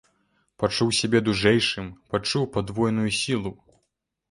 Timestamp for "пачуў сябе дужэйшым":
0.63-1.91